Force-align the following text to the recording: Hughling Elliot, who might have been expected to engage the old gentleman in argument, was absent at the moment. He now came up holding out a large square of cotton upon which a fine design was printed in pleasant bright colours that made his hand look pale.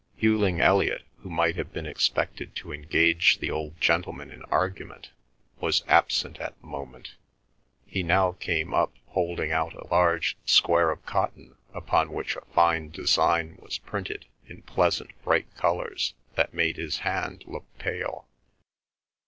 Hughling 0.17 0.59
Elliot, 0.59 1.03
who 1.17 1.29
might 1.29 1.55
have 1.57 1.71
been 1.71 1.85
expected 1.85 2.55
to 2.55 2.73
engage 2.73 3.37
the 3.37 3.51
old 3.51 3.79
gentleman 3.79 4.31
in 4.31 4.41
argument, 4.45 5.11
was 5.59 5.83
absent 5.87 6.39
at 6.39 6.59
the 6.59 6.65
moment. 6.65 7.13
He 7.85 8.01
now 8.01 8.31
came 8.31 8.73
up 8.73 8.93
holding 9.09 9.51
out 9.51 9.75
a 9.75 9.85
large 9.89 10.37
square 10.43 10.89
of 10.89 11.05
cotton 11.05 11.55
upon 11.71 12.11
which 12.11 12.35
a 12.35 12.41
fine 12.51 12.89
design 12.89 13.59
was 13.61 13.77
printed 13.77 14.25
in 14.47 14.63
pleasant 14.63 15.11
bright 15.21 15.55
colours 15.55 16.15
that 16.33 16.51
made 16.51 16.77
his 16.77 16.97
hand 17.05 17.43
look 17.45 17.65
pale. 17.77 18.27